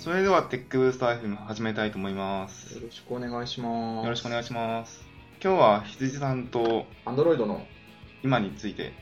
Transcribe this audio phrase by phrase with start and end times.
[0.00, 2.74] それではテックブースター FM 始めたいと思います。
[2.74, 4.04] よろしくお願いします。
[4.04, 5.02] よろしくお願いします。
[5.44, 7.66] 今日は羊さんと Android の、
[8.22, 8.94] 今について、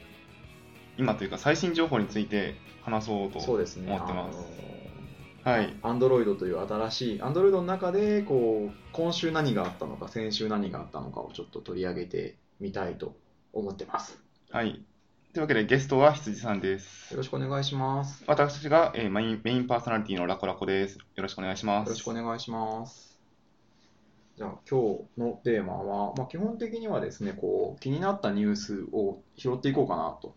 [0.96, 4.40] 今というか最新情報について話そうと思そうですね、ってます。
[5.44, 5.72] あのはい。
[5.82, 13.14] Android という新しい、Android の中で、こう、今週何があったのか、先週何があったのかをちょっと取り上げてみたいと
[13.52, 14.20] 思ってます。
[14.50, 14.82] はい。
[15.38, 17.12] というわけでゲストは羊さんです。
[17.12, 18.24] よろしくお願いします。
[18.26, 20.98] 私が、えーメインメインパーソナリティのラコラコです。
[20.98, 21.86] よろしくお願いします。
[21.86, 23.16] よろしくお願いします。
[24.36, 30.34] じゃあ今日のテーマは、まあ、基本的にはですね、こう気になったニュースを拾っていこうかなと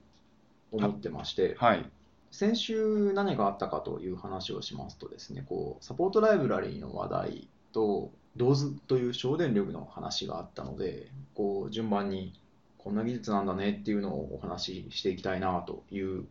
[0.72, 1.90] 思ってまして、はい。
[2.30, 12.40] 先週何があったかという話をしますとですね、こうサポートライブラリーの話題と、DOZ という省電力の話があったので、こう順番に
[12.84, 16.26] こんな技術なんだねっていうのをお話ししていきたいなという、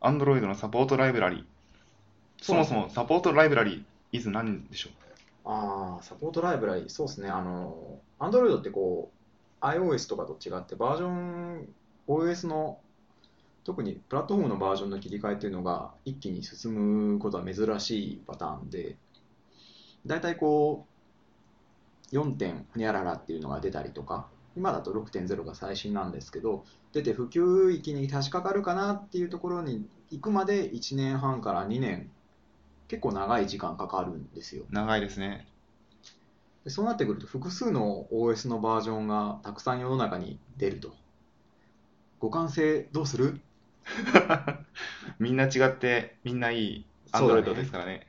[0.00, 1.44] Android のサポートライブラリー。
[2.40, 4.92] そもそもサポートライブラリー is 何でしょう？
[5.50, 9.10] ああ、サポートライブラリー、そうですね、あの、Android ってこ
[9.62, 11.68] う、iOS とかと違って、バージョン、
[12.06, 12.78] OS の、
[13.64, 18.96] 特にプラットフォームのバージョンの切り替えっていうのが一気に進むことは珍しいパターンで、
[20.06, 20.86] 大体こ
[22.12, 32.10] う、4点ほにゃららっていうのが出たりとか、今だと6.0が最新なんですけど、出て普及域に差し掛かるかなっていうところに行くまで1年半から2年、
[32.88, 34.64] 結構長い時間かかるんですよ。
[34.70, 35.46] 長いですね。
[36.64, 40.92] でそうなってくると複数の OS のバージョンがたくさん世の中に出ると
[42.20, 43.40] 互換性どうする？
[45.20, 48.07] みんな違って、みんないいそうだね Android ですからね。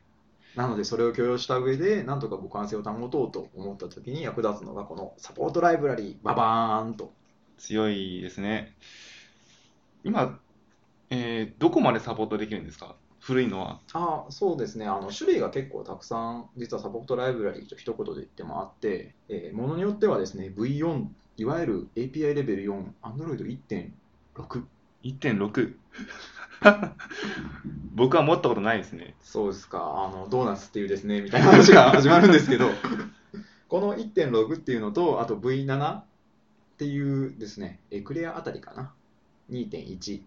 [0.59, 7.13] なのでそれを許容した上でなんとか互換性を保とうと思った時に役立つのがこのサポートライブラリーババーンと
[7.57, 8.75] 強いですね。
[10.03, 10.37] 今、
[11.09, 12.95] えーどこまでサポートできるんですか？
[13.21, 13.79] 古いのは。
[13.93, 21.05] あそうですねあの種類が結構たくさん実はサポートライブラリーと一言で言ってもあって、えーものによってはですね V4
[21.37, 22.63] いわゆる API レベル
[23.03, 24.63] 4Android1.6
[25.05, 25.75] 1.6。
[27.93, 29.15] 僕は持ったことないですね。
[29.21, 32.69] そうですか、あのドーナツっていうですねみたいな話が始まるんですけど、
[33.67, 36.05] この1.6っていうのと、あと V7 っ
[36.77, 38.93] ていうですね、エクレアあたりかな、
[39.51, 40.23] 2.1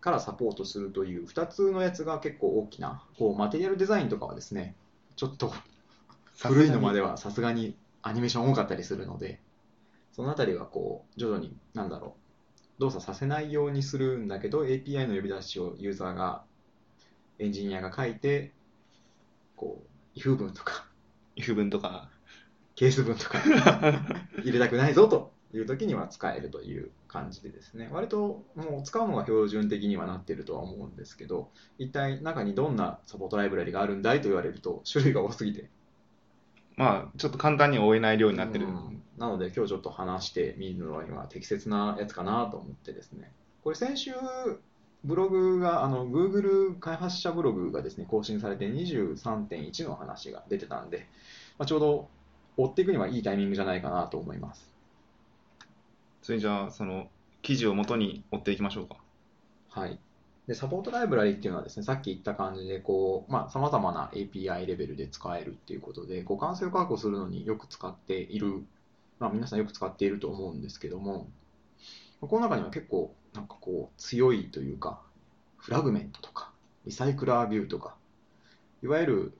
[0.00, 4.76] からサポートするという2つのやつが結構大きな、こうマテリアルデザインとかはですね、
[5.16, 5.52] ちょっと
[6.38, 9.40] 古いのまではさすがにアニメーション多かったりするので、
[10.12, 12.25] そのあたりはこう徐々に、なんだろう、
[12.78, 16.42] 動作させないようにするんだけど、API の呼び出しをユーザーが、
[17.38, 18.52] エンジニアが書いて、
[19.56, 19.82] こ
[20.14, 20.86] う、if 文とか、
[21.36, 22.08] if 文とか。
[22.76, 23.40] ケース文とか
[24.44, 31.48] 入れたくないぞという時には使えるという感じでですね、割ともう使うのが標準的にはなっているとは思うんですけど、
[31.78, 35.70] 一体中にどんなサポートライブラリがあるんだいと言われると、種類が多すぎて、
[36.76, 38.66] まあ、ちょっと簡単に追えない量になってる。
[38.66, 43.32] うんなので今日ちょっと話してみるのには適切なやつかなと思ってですね。
[43.64, 44.12] これ先週
[45.04, 51.06] ブログが、あの Google 開発者ブログがですね、更新されて23.1の話が出てたんで、
[51.58, 52.08] まあ、ちょうど
[52.56, 54.68] 追っていくにはいいタイミングじゃないかなと思います。
[56.22, 57.08] それじゃあ、その、
[57.42, 58.96] 記事をもとに追っていきましょうか。
[59.68, 59.98] はい。
[60.48, 68.64] で、サポートライブラリっていうのはですね、さっき言った感じで、こう、まあ、様々な API レベルで使えるっていうことで、互換性を確保するのによく使っている、
[69.18, 71.30] まあ、皆さんよく使っていると思うんですけども、
[72.20, 75.02] この中には結構、なんかこう、強いというか、
[75.56, 76.52] フラグメントとか、
[76.84, 77.96] リサイクラービューとか、
[78.82, 79.38] いわゆる、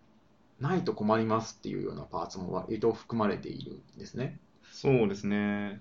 [0.61, 4.41] ないと困りますっていうようなパーツも割と含まれているんですね。
[4.73, 5.81] そうですね。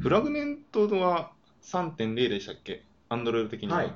[0.00, 1.32] フラグメントは
[1.62, 3.78] 3.0でしたっけ ?Android 的には。
[3.78, 3.94] はい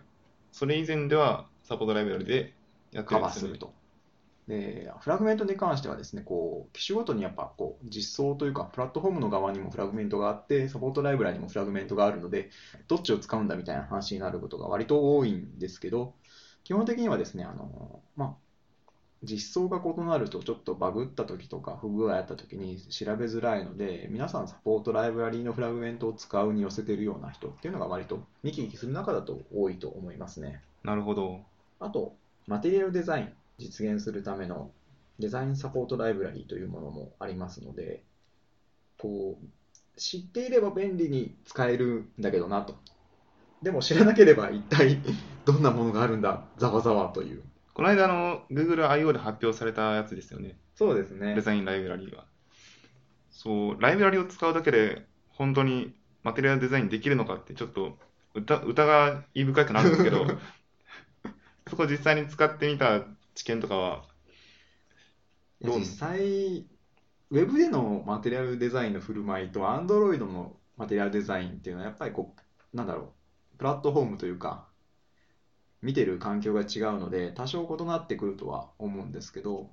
[0.57, 2.55] それ以前ではサポートライブラリで
[2.91, 3.59] やってカるんですよね。
[3.59, 3.75] バーすると。
[4.49, 12.51] で、フラグメントに関してはですね、こう、機種ごとにやっぱこう、実装というか、プラットフォームの側にもフラグメントがあって、サポートライブラリにもフラグメントがあるので、
[12.87, 16.15] どっちを使うんだみたいな話になることが割と多いんですけど、
[16.63, 18.35] 基本的にはですね、あの、まあ、
[19.23, 30.61] 実装が異なるとちょっとバグった時とか不具合あった時に調べづらいので、皆さんサポートライブラリのフラグメントを使うに寄せてるような人っていうのが割と見聞きする中だと多いと思いますね。
[30.85, 31.41] なるほど。
[31.81, 32.15] あと、
[32.47, 34.71] マテリアルデザイン実現するための
[35.19, 38.03] デザインサポートライブラリというものもありますので、
[38.99, 39.47] こう、
[39.99, 42.77] 知っていれば便利に使えるんだけどなと。
[43.63, 44.99] でも知らなければ一体
[45.47, 47.43] どんなものがあるんだ、ざわざわという。
[47.73, 49.13] この間、あの、Google I.O.
[49.13, 50.59] で発表されたやつですよね。
[50.75, 51.41] そうですねデ。
[51.41, 52.27] ザインライブラリーは。
[53.31, 57.99] そう、ライブラリを使うだけで、本当にマテリアルデザインできるのかって、ちょっと
[58.35, 60.27] 疑疑い深くなるんですけど、
[61.69, 63.07] そこ実際に使ってみた
[63.37, 64.03] 知見とかは
[65.61, 66.67] 実際、
[67.31, 73.15] ウェブでのマテリアルデザインの振る舞いと、アンドロイドのマテリアルデザインっていうのは、やっぱりこう、なんだろ
[73.55, 74.69] う、プラットフォームというか、
[75.83, 79.71] 見てる環境が違うので、多少異なってくるとは思うんですけど、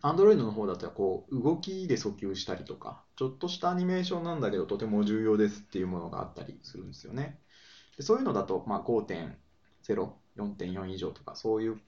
[0.00, 7.38] アンドロイドの方だとこう動きで訴求したりとか、ちょっとしたアニメーションなんだけど、とても重要ですっていうものがあったりするんですよね。
[7.96, 9.36] でそういうのだと、まあ、5.0、
[10.36, 11.80] 4.4以上とか、そういう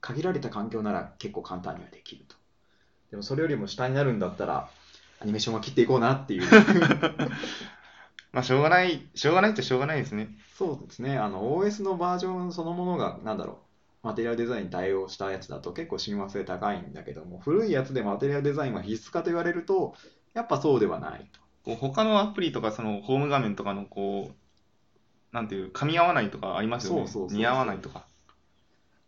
[0.00, 2.36] 限られた環境なら結構簡単にはできると。
[3.10, 4.68] でもそれよりも下になるんだったら、
[5.20, 6.42] アニメーションは切っていこうなっていう。
[8.32, 10.36] まあ、しょうがない、しょうがないっちゃしょうがないですね。
[10.54, 13.60] そうですね、あの OS のバージョンそのものが、なんだろ
[14.04, 19.94] う、マテリアルデザインに対応したやつだと結構親和性高いんだけども、古いやつでマテリアルデザインは必須かと言われると、
[20.34, 21.40] やっぱそうではないと。
[21.64, 26.98] こう他のアプリとか、そのホーム画面とかの、こう、なんていう、噛み合わないとかありますよね。
[27.00, 28.07] そうそうそうそう似合わないとか。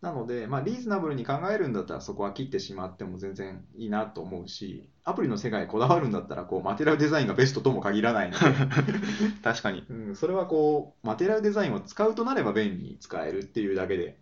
[0.01, 8.45] なので、まあ、リーズナブルに考えるんだったらそこは切ってしまっても全然いいなと思うし、アプリの世界にこだわるんだったらこうマテリアルデザインがベストとも限らないので、
[9.43, 9.85] 確かに。
[9.89, 14.17] うん、それはこうマテリアルデザインを使うとなれば便利に使えるっていうだけで、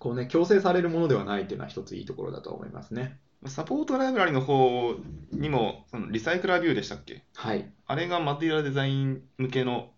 [0.00, 3.18] こうね、強制されるものではないっていうのは一ついいところだと思いますね。
[3.46, 4.96] サポートライブラリの方
[5.30, 7.22] にも、そのリサイクラービューでしたっけ？
[7.36, 7.70] はい。
[7.86, 9.90] あれがマテリアルデザイン向けの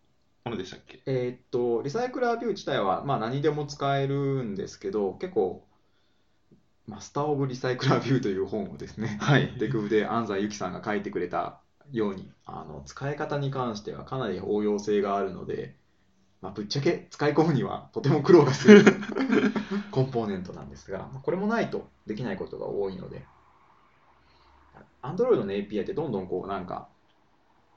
[0.46, 1.02] ものでしたっけ？
[1.06, 5.66] えーっと、 RecyclerView 自体は、まあ、何でも使えるんですけど、結構、
[6.86, 9.52] Master of RecyclerView という本をですね、はい。
[9.58, 11.58] テクブで安西由紀さんが書いてくれた
[11.90, 15.74] ように、あの使い方に関してはかなり応用性があるので、
[16.40, 18.84] まあ、ぶっちゃけ使い込むにはとても苦労がする
[19.90, 23.24] コンポーネントなんですが、まあこれもないとできないことが多いので、
[25.02, 26.88] Android の API ってどんどんこうなんか、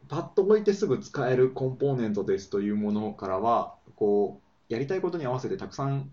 [0.10, 6.12] パッと置いてすぐ使えるコンポーネントですというものからは、こう、やりたいことに合わせてたくさん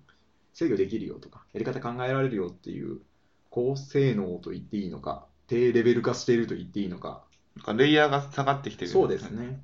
[0.53, 3.01] 制御できるよとか、やり方考えられるよっていう
[3.49, 7.25] 高性能と言っていいのか、低レベル化していると言っていいのか、
[7.57, 8.91] なんかレイヤーが下がってきてる。
[8.91, 9.31] そうです。
[9.31, 9.63] ね。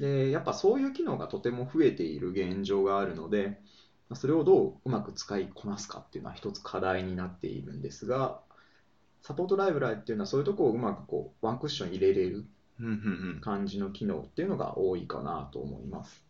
[0.00, 3.58] で、やっぱそういう機能がとても増えている現状があるので、
[4.08, 8.40] まあそれをどううまく使いこなすかっていうのは一つ課題になっているんですが、
[9.20, 12.46] サポートライブラリっていうのはそういうところをうまくこうワンクッション入れれる。
[13.40, 16.24] 感じの機能っていうのが多いかなと思います。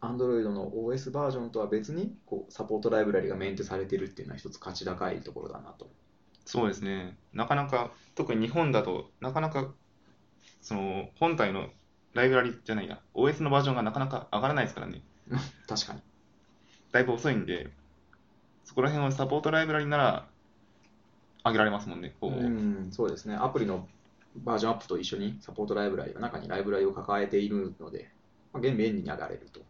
[0.00, 5.88] Android の OS バージョンとは別にこうサポートライブラリがメンテされてるっていうのは一つ価値高いところだなと。
[6.44, 7.16] そうですね。
[7.32, 9.72] なかなか、特に日本だと、なかなか、
[10.62, 11.70] その、本体の
[12.14, 15.02] ライブラリじゃないや、OS のバージョンがなかなか上がらないですからね。
[15.66, 16.00] 確かに。
[16.92, 17.70] だいぶ遅いんで、
[18.64, 20.28] そこら辺をサポートライブラリなら、
[21.44, 22.14] 上げられますもんね。
[22.20, 23.34] こう、うん、そうですね。
[23.34, 23.88] アプリの
[24.44, 28.10] バージョンアップと一緒にサポートライブラリが中にライブラリを抱えているので、
[28.52, 29.60] まあ、現便利に上がれると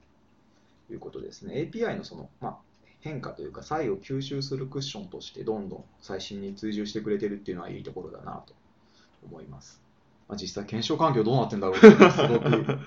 [0.92, 1.70] いうことですね。
[1.72, 2.56] API のその、まあ、
[3.00, 8.54] 変化というか、差異を吸収するクッションとしてどんどん最新に追従してくれてるっていうのはいいところだなと
[9.24, 9.82] 思います。
[10.28, 12.78] まあ、実際検証環境どうなってんだろうっていうのはすごく、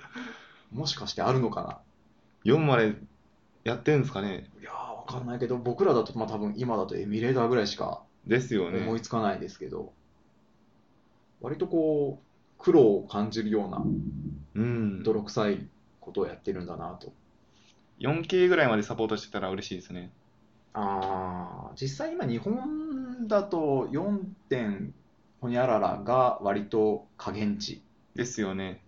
[0.72, 1.82] もしかしてあるのか
[2.44, 2.96] 4まで
[3.64, 4.50] やってるんですかね。
[4.56, 8.80] ないやー、わかんないけど、僕らだと、まあ多分今だとエミュレーターぐらいしかですよね。
[8.82, 9.94] 思いつかないですけど、
[11.42, 13.84] 割とこう、苦労を感じるような
[14.56, 15.04] うん。
[15.04, 15.68] 泥臭い
[16.02, 17.14] ことをやってるんだなと。
[18.00, 20.12] 4K ぐらいまでサポートしてたら嬉しいですね。
[20.74, 24.20] あー実際今日本だと 4.
[24.50, 24.94] 点
[25.42, 27.82] ほにゃららが割と加減値
[28.16, 28.82] ですよね。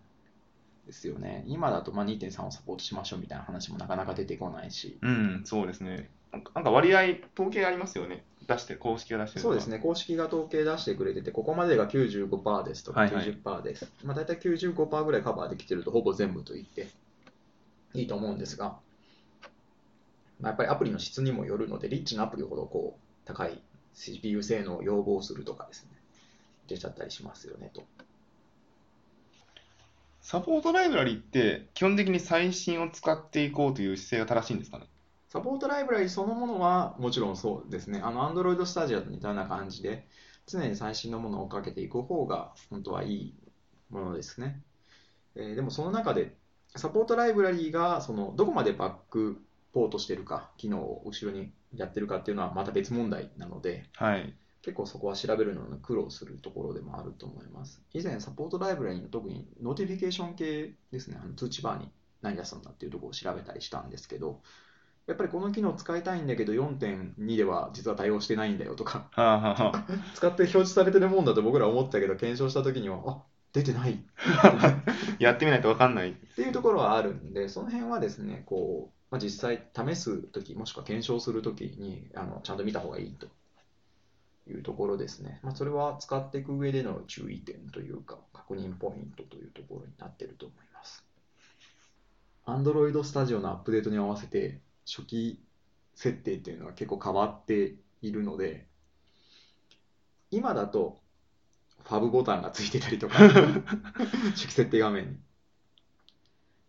[0.85, 1.43] ですよね。
[1.47, 4.97] 今だとまあ2.3をサポートしましょうみたいな話もなかなか出てこないし。
[5.01, 6.09] うん、そうですね。
[6.31, 7.01] なんか割合、
[7.33, 8.23] 統計ありますよね。
[8.47, 13.91] 出して、公式が出してるそうですね、公式が統計出してくれてて、ここまでが95%ですとかはいはい90%です。
[14.03, 16.87] まあ、大体95%ぐらいカバーできてるとほぼ全部と言って
[17.93, 18.77] いいと思うんですが、
[20.39, 23.61] まあ、やっぱりアプリの質にもよるので、リッチなアプリほどこう高い
[23.93, 25.89] CPU 性能を要望するとかですね、
[26.67, 27.83] 出ちゃったりしますよねと。
[30.21, 34.85] サポートライブラリって、基本的に最新を使っていこうという姿勢が正しいんですかね？
[35.31, 38.01] サポートライブラリそのものはもちろんそうですね。
[38.03, 40.05] あの Android Stadia と似たような感じで、
[40.45, 43.35] 常に最新のものを追っかけていく方が本当はいい
[43.89, 44.61] ものですね。
[45.35, 46.35] えーでもその中で、
[46.75, 54.35] サポートライブラリがそのどこまでバックポートしてるか、機能を後ろにやってるかっていうのはまた別問題なので、はい。
[54.61, 57.81] 結構そこは調べるのに苦労するところでもあると思います。
[57.93, 61.89] 以前、サポートライブラリの特に Notification 系ですね、あの通知バーに
[62.21, 64.41] 何出すんだっていうところを調べたりしたんですけど、
[65.07, 69.09] やっぱりこの機能使いたいんだけど4.2では実は対応してないんだよとか、
[70.13, 73.97] 使って表示されてるもんだと僕ら思ったけど、検証した時には、あ出てないっ
[75.19, 76.13] やってみないと分かんない。
[76.13, 83.27] ていうところはあるんで、その辺はですね、こう、まあ、実際試す時もしくは検証する時にあのちゃんと見た方がいいと
[84.47, 85.41] いうところですね。
[85.43, 91.05] まあ、それは使っていく上での注意点というか、確認ポイントというところになっていると思います。
[92.45, 94.61] Android Studio のアップデートに合わせて、
[94.93, 95.39] 初期
[95.95, 98.67] 設定っていうのは結構変わっているので、
[100.31, 100.99] 今だと、
[101.83, 103.17] ファブボタンがついてたりとか、
[104.35, 105.17] 初期設定画面に、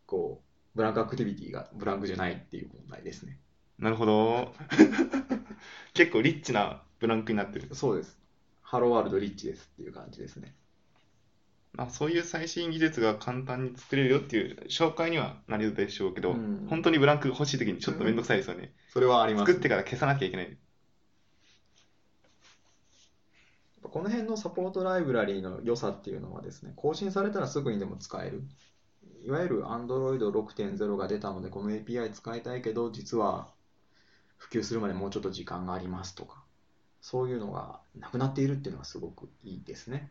[0.07, 3.41] こう、ブランクアクティビティがブランクじゃないっていう問題ですね。
[3.79, 4.55] なるほど。
[5.93, 7.75] 結構リッチなブランクになってる。
[7.75, 8.19] そうです。
[8.62, 10.55] ハローワールドリッチですっていう感じですね。
[11.75, 18.75] まあ、そういう最新技術が簡単に作れるよっていう紹介にはなるでしょうけど、うん本当にブランク欲しい時にちょっとめんどくさいですよね。
[18.91, 19.47] それはあります。
[19.47, 20.57] 作ってから消さなきゃいけない。
[23.83, 28.43] この辺のサポートライブラリーの良さっていうのはですね、更新されたらすぐにでも使える。
[29.25, 33.49] いわゆる Android 6.0が出たので、この API 使いたいけど、実は
[34.37, 36.43] 普及するまでもうちょっと時間がありますとか、
[37.00, 40.11] そういうのがなくなっているっていうのはすごくいいですね。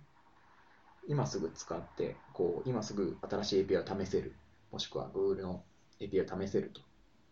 [1.08, 4.34] 今すぐ使って、こう今すぐ新しい API を試せる、
[4.72, 5.64] もしくは Google の
[6.00, 6.82] API を試せると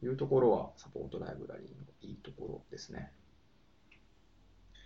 [0.05, 3.11] いうところは、サポートライブラリーのいいところですね。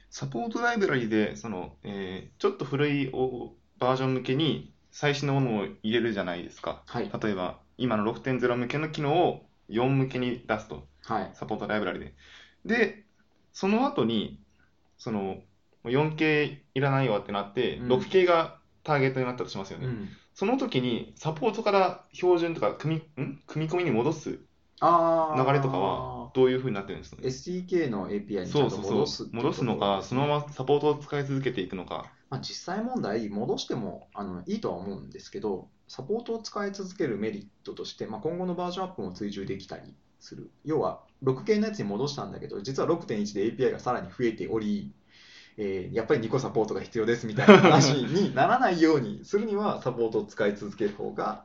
[0.10, 6.84] サポートライブラリで、その、えーちょっと古いおバージョン向けに最新のものを入れるじゃないですか。
[6.86, 7.10] はい。
[7.22, 10.88] 例えば、今の6.0向けの機能を4向けに出すと。
[11.06, 11.32] はい。
[11.34, 12.14] サポートライブラリで。
[12.66, 13.04] で、
[13.54, 14.40] その後に、
[14.98, 15.44] その、も
[15.86, 19.88] う 4K いらないわってなって、うん 6K がターゲットになったとしますよね。
[19.88, 23.40] うんその時に、サポートから標準とか組み、ん？
[23.46, 24.40] 組み込みに戻す流
[24.80, 29.44] あーれとかは、どういう風になってるんですかね？SDK の API にちゃんとそうそう戻すっていそう。
[29.44, 32.12] 戻すのか、そのままサポートを使い続けていくのか。
[32.32, 40.50] まあ、実際問題、戻してもあのいいとは思うんですけど、サポートを使い続けるメリットとして、まあ、今後のバージョンアップも追従できたりする。
[40.66, 44.92] 要は、6K のやつに戻したんだけど、実は6.1で API がさらに増えており、
[45.58, 51.44] えーやっぱり2個サポートが必要ですみたいな話にならないようにするには、サポートを使い続ける方が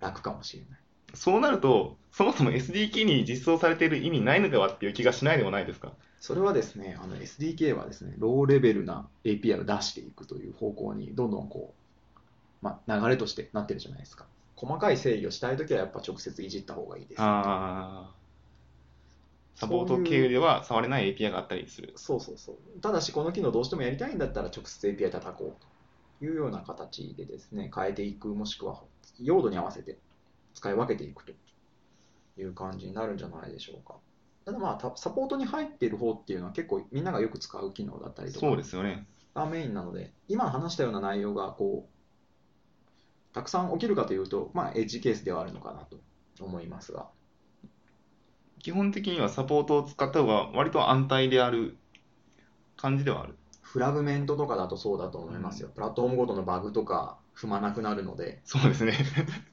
[0.00, 0.80] 楽かもしれない。
[1.14, 5.92] そうなると、そもそも SDK に実装されている意味ないのではっていう気がしないでもないですか？
[6.20, 12.18] それはですね、あの SDK はですね、ローレベルな API を出していくという方向にどんどんこう、
[12.64, 14.26] まあ、流れとしてなってるじゃないですか。
[14.56, 17.22] 細かい制御したいときはやっぱ直接いじった方がいいです。
[17.22, 18.10] ああ。
[19.56, 21.94] サポート経由では触れない API があったりする。
[21.96, 22.80] そうそうそう。
[22.80, 28.82] ただし、この機能どうしてもやりたいんだったら直接 API 叩こうというような形でですね、変えていく、もしくは
[29.18, 29.98] 用途に合わせて
[30.54, 31.32] 使い分けていくと
[32.38, 33.96] いう感じになるんじゃないでしょうか。
[34.44, 39.06] ただまあ、たサポートに入っている方っていうのは結構みんながよく使う機能だったりとかそうですよね。
[39.34, 45.98] がメインなので、今話したような内容がこうたくさん起きるかというと、まあ、エッジケースではあるのかなと
[46.40, 47.08] 思いますが、
[48.66, 51.76] 基本的にはサポートを使った方が割と安泰である
[52.76, 53.36] 感じではある。
[53.62, 55.68] フラグメントとかだとそうだと思いますよ。
[55.72, 58.94] プラットフォームごとのバグとか踏まなくなるので、そうですね。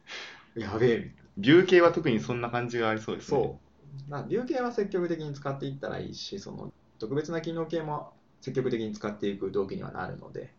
[0.58, 3.20] やべえみたいビュー系は特にそんな感じがありそうな。
[3.20, 3.44] ですね。
[3.44, 3.60] そ
[4.08, 4.12] う。
[4.12, 10.52] なビュー系は積極的に使っていったらいいし、その特別な機能系も積極的に使っていく動機にはなるので、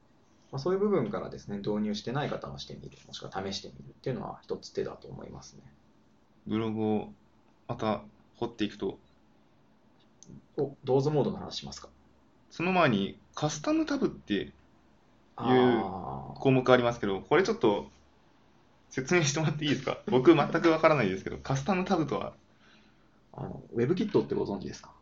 [0.52, 5.64] まあ、そういう部分からですね、導入してない方はしてみる、もしくは試してみるっていうのは一つ手だと思いますね。
[6.46, 7.08] ブログを
[7.66, 8.04] また
[8.36, 8.98] 掘っていくと、
[10.56, 11.88] お、ドーズモードの話しますか。
[12.50, 14.52] その前にカスタムタブって
[15.36, 17.90] あー項目ありますけど、これちょっと
[18.90, 19.98] 説明してもらっていいですか？
[20.10, 22.32] 僕全くわからないですけど、カスタムタブとは、
[23.32, 24.92] あの WebKit ってご存知ですか？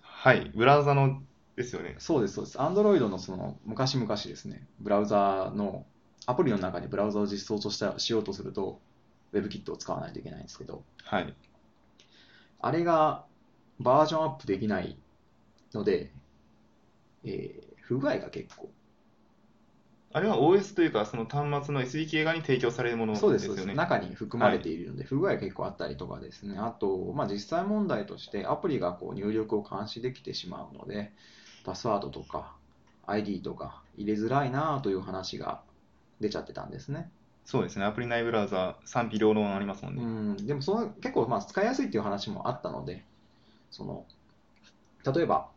[0.00, 1.22] はい、ブラウザの
[1.56, 1.96] ですよね。
[1.98, 2.58] そうです、そうです。
[2.58, 5.84] Android のその昔々ですね、ブラウザの、
[6.26, 8.80] アプリの中にブラウザを実装としたしようとすると、
[9.34, 11.34] WebKit を使わないといけないんですけど、はい。
[12.64, 13.26] あれが
[13.78, 14.96] バージョンアップできない
[15.74, 16.12] ので、
[17.24, 18.70] えー不具合が結構。
[20.14, 23.66] あれは OS というか、その端末の SDK 側に提供されるものです、そうです。
[23.74, 26.56] 中に含まれているので、不具合が結構あったりとかですね。
[26.56, 31.12] あと、まあ、実際問題として、アプリがこう入力を監視できてしまうので、
[31.64, 32.54] パスワードとか
[33.06, 35.60] ID とか入れづらいなという話が
[36.20, 37.10] 出ちゃってたんですね。
[37.44, 37.84] そうですね。
[37.84, 40.02] アプリ内ブラウザ賛否両論ありますもんね。
[40.02, 40.06] う
[40.42, 43.04] ん、でもその結構まあ使いやすいっていう話もあったので、
[43.70, 44.06] その
[45.04, 45.48] 例えば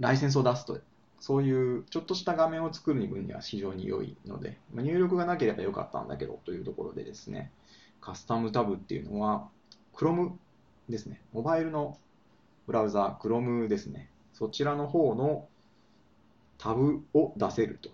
[0.00, 0.80] ライセンスを出すと、
[1.20, 7.50] そういうちょっとした画面を作る分には非常に良いので、まあ入力がなければよかったんだけどというところでですね、
[8.00, 9.48] カスタムタブっていうのは、
[9.94, 10.32] Chrome
[10.88, 11.98] ですね、モバイルの
[12.66, 15.46] ブラウザ、Chrome ですね、そちらの方の
[16.58, 17.90] タブを出せると。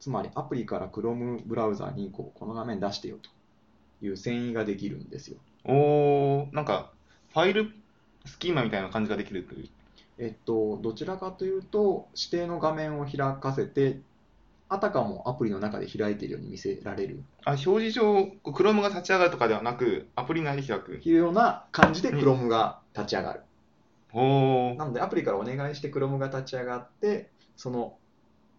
[0.00, 3.30] つまりアプリから Chrome ブラウザにこうこの画面出してよと
[4.04, 5.36] いう遷移ができるんですよ。
[5.64, 6.90] おー、なんか、
[7.34, 7.70] ファイル
[8.24, 9.68] スキーマみたいな感じができるという？
[10.18, 14.00] えっと、どちらかというと、指定の画面を開かせて、
[14.70, 20.94] あたかもアプリの中で開いているように見せられるあ、表示上、Chrome が立ち上がるとかではなく、アプリ内で開く？
[20.94, 23.40] いうような感じでうん Chrome が立ち上がる。
[24.12, 24.76] おー。
[24.76, 27.98] なので、アプリからお願いして Chrome が立ち上がって、その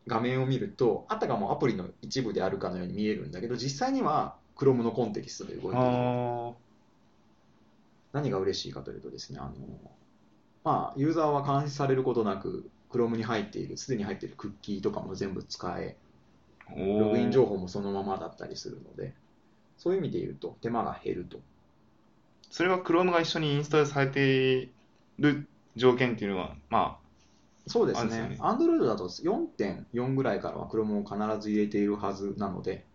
[0.08, 5.78] 画面を見ると、あたかもアプリの一部であるかのように見えるんだけど、実際には Chrome のコンテキストで動いている。
[5.82, 6.54] あ
[8.14, 9.52] 何が嬉しいかというとですね、あの
[10.64, 15.96] まあ、ユーザーは監視されることなく、Chrome に入っている、すでに入っているクッキーとかも全部使え、
[16.76, 19.14] ログイン情報もそのままだったりするので、
[19.78, 21.40] そういう意味で言うと、手間が減ると。
[22.50, 24.70] それは Chrome が一緒にインストールされてい
[25.20, 26.98] る条件っていうのは、ま
[27.68, 32.86] そうですねあるんですよね、Android だと4.4ぐらいからは Chrome を必ず入れているはずなので、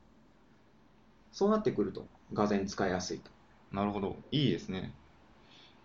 [1.33, 3.31] そうなってくると、がぜ使いやすいと。
[3.73, 4.17] あ、なるほど。
[4.33, 4.93] いいですね。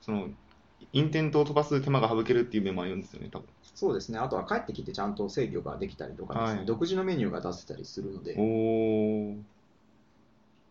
[0.01, 0.29] その、
[0.93, 3.47] インテントを飛ばす手間が省けるっていう面もあるんですよね、多分。
[3.75, 9.38] そうですね、あとは帰ってきてちゃんと制御ができたりとかですね、はい独自のメニューが出せたりするので、おー。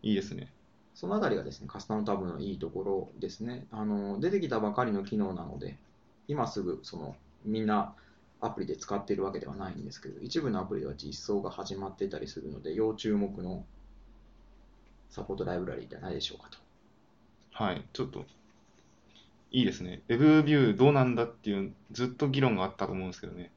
[0.03, 0.51] いいですね。
[0.95, 3.65] そのあたりがですね、カスタムタブのいいところですね。
[3.71, 5.77] あの出てきたばかりの機能なので、
[6.27, 7.15] 今すぐその
[7.45, 7.93] みんな
[8.41, 13.65] アプリで使っているわけではないんですけど、一部のアプリでは実装が始まっていたりするので、要注目の
[15.09, 16.57] サポートライブラリーじゃないでしょうかと。
[17.51, 17.85] はい。
[17.93, 18.25] ちょっと、
[19.51, 20.01] いいですね。
[20.07, 23.51] Web ビューどうなんだっていう、ずっと議論があったと思うんですけどね。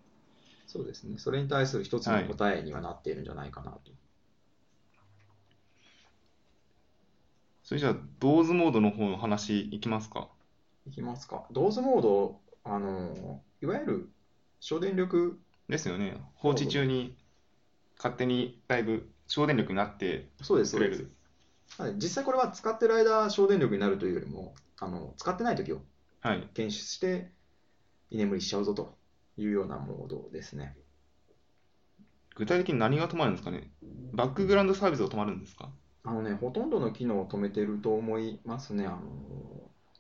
[0.67, 3.79] そうですね、それに対する一つの答えにはなっているんじゃないかなと。
[7.63, 10.29] それじゃあ、ドーズモードの方の話いきますか？
[10.87, 11.47] いきますか。
[11.53, 14.11] ドーズモード、あのいわゆる
[14.67, 16.17] 省電力、ですよね。
[16.37, 17.15] 放置中に
[17.99, 21.03] 勝手にだいぶ省電力になってそうです、そうです。
[21.03, 21.13] くれる。
[21.77, 25.83] はい実際これは使ってる間、省電力になるというよりも、あの使ってない時を
[26.23, 26.49] はい。
[26.55, 27.31] 検出して
[28.09, 28.97] 居眠りしちゃうぞと
[29.37, 30.75] いうようなモードですね。
[32.35, 33.71] 具体的に何が止まるんですかね？
[34.15, 35.69] バックグラウンドサービスが止まるんですか？
[36.05, 38.87] あのね、ほとんどの機能を止めてると思いますね。
[38.87, 38.99] あの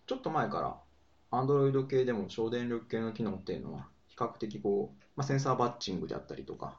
[0.07, 0.63] ちょっと前か
[1.31, 6.79] ら Android 系でも省電力系の機能っていうのは比較的こう、まあ、センサーバッチングであったりとか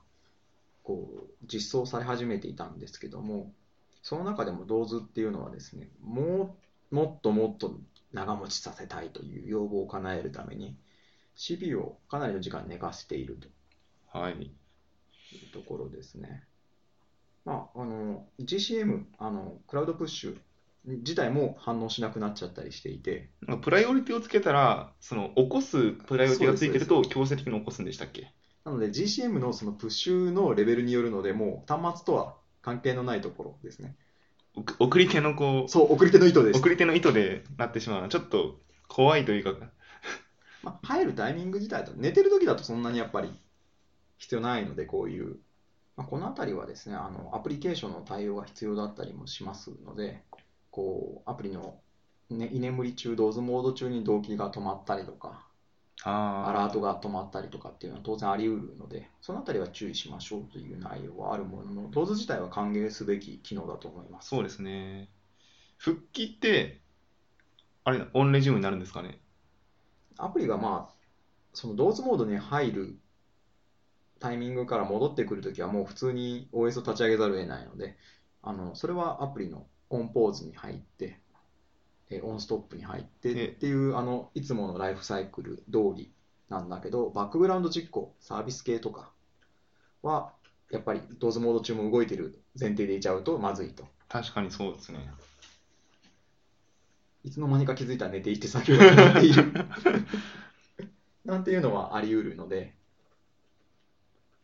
[0.84, 3.52] こう実装され始めていたんですけども
[4.02, 6.58] その中でも DOZ っていうのはですねも
[6.92, 7.80] うもっともっと
[8.14, 10.76] 長持ちさせたいという要望を叶えるために
[11.36, 13.50] CPU をかなりの時間寝かせていると
[14.18, 14.56] はい。
[15.32, 16.44] いうところですね。
[17.46, 20.38] まあ、あの GCM あの、クラウドプッシュ
[20.86, 23.30] 自体も反応しなくなっちゃったりしていて、
[23.62, 28.32] プライオリティをつけたら、その起こすプライオリティがついてると強制的に起こすんでしたっけ？
[28.64, 33.96] なので GCM のそのプッシュのレベルによるので、もう端末とは関係のないところですね。
[34.80, 36.60] 送り手のこそう、送り手の意図でう、す。
[36.60, 39.54] 送り手の意図でなってしまうのはちょっと怖いというか、
[40.64, 43.30] まあ、入るタイミング自体だと、寝てる時だとそんなにやっぱり
[44.18, 45.40] 必要ないので、こういう、
[45.98, 50.24] まあ、このあたりはですねあの、アプリケーションの対応が必要だったりもしますので、
[50.76, 51.74] こうアプリの、
[52.30, 55.48] ね、居眠り中、ドーズモード中に動機が止まったりとか、
[56.04, 64.28] あアラートが止まったりとかっていうのは当然あり得るので、そのあたりは注意しましょうという内容はあるものの、ドーズ自体は歓迎すべき機能だと思います。
[64.28, 65.08] そうですね。
[65.78, 66.76] 復帰って、
[67.86, 69.18] あれ、オンレジムになるんですかね？
[70.18, 70.94] アプリがまあ、
[71.54, 72.96] そのドーズモードに入る
[74.20, 77.96] タイミングから戻ってくるときはもう普通に OS を立ち上げざるを得ないので、
[78.42, 81.20] あのそれはアプリのオンポーズに入って、
[82.10, 86.12] えオンストップに入ってえっていうあのいつものライフサイクル通り
[86.50, 89.12] なんだけど、バックグラウンド実行、サービス系とか
[90.04, 90.34] は
[90.72, 93.88] やっぱりドーズモード中も動いてる前提でいちゃうとまずいと。
[94.08, 95.10] 確かにそうですね。
[97.24, 99.54] いつの間にか気づいたら寝ていて作業が止まっている
[101.26, 102.76] なんていうのはあり得るので、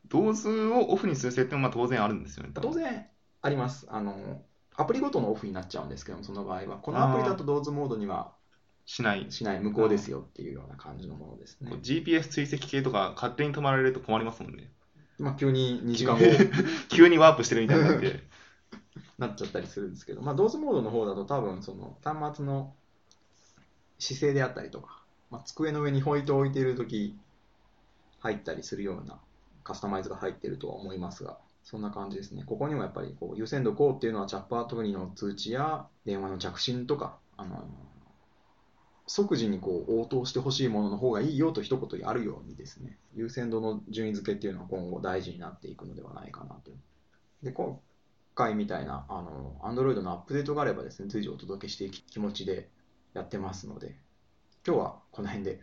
[0.07, 2.51] ドーズをオフにする設定もまあ当然あるんですよね。
[2.55, 3.05] 当然
[3.41, 4.43] ありますあの。
[4.77, 6.77] アプリごとのオフになっちゃうんですけども、その場合は。
[6.77, 8.33] このアプリだとドーズモードには
[8.85, 9.25] しない。
[9.29, 11.71] しない、無効ですよっていうような感じのものですね。
[11.81, 14.71] GPS 追跡系とか勝手に止まられると困りますもんね。
[15.19, 16.25] まあ、急に2時間後
[16.89, 18.23] 急にワープしてるみたいになって。
[19.17, 22.73] なっちゃったりするんですけど、まあ、ドーズモードの方だと多分その端末の
[23.99, 27.15] 姿勢であったりとか、まあ、机の上にホイトを置いているとき
[28.19, 29.19] 入ったりするような
[29.63, 31.37] カスタマイズが入っているとは思いますが、
[31.71, 32.43] そんな感じですね。
[32.45, 37.63] ここにもやっぱりこう優先度こうっていうのはチャップアートフリの通知や電話の着信とか、あの
[39.07, 46.71] 即時にこう応答してほしいものの方がいいよと一言あるようにですね、優先度の順位付けっていうのは今後大事になっていくのではないかなと。
[47.41, 47.79] で今
[48.35, 52.69] 回みたいなあの Android のアップデートがあればですね、随時お届けしていき気持ちで
[53.13, 53.95] やってますので、
[54.67, 55.61] 今日はこの辺で。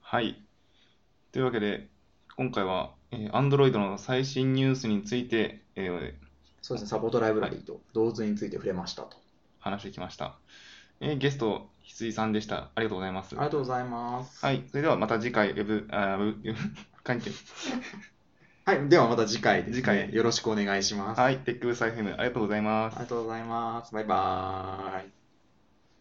[0.00, 0.42] はい。
[1.32, 1.90] というわけで、
[2.34, 6.14] 今回は、えー、Android の最新ニュースについて、えー
[6.62, 9.16] そうですね、サポートライブラリーと同図について触れましたと。
[9.60, 10.36] 話してきました。
[11.00, 12.70] えーゲスト、翡翠さんでした。
[12.74, 13.34] ありがとうございます。
[13.34, 14.44] ありがとうございます。
[14.44, 16.54] はい、それではまた次回、ウェブ、あーウェブ
[17.02, 17.30] 関係。
[18.66, 19.72] はい、ではまた次回ね。
[19.72, 21.20] 次回よろしくお願いします。
[21.20, 23.04] はい、テックブース FM、ありがとうございますあり。
[23.04, 23.92] がとうございます。
[23.94, 25.19] バイバーイ。